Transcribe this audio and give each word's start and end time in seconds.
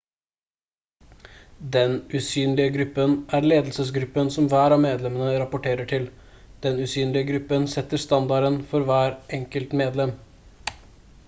den 1.75 1.91
«usynlige 2.19 2.71
gruppen» 2.77 3.13
er 3.39 3.45
ledelsesgruppen 3.51 4.31
som 4.37 4.49
hver 4.55 4.75
av 4.79 4.81
medlemmene 4.87 5.37
rapporterer 5.43 5.91
til. 5.93 6.09
den 6.65 6.81
usynlige 6.89 7.27
gruppen 7.31 7.71
setter 7.77 8.05
standarden 8.07 8.61
for 8.75 8.91
hvert 8.91 9.37
enkelt 9.41 9.77
medlem 9.87 10.17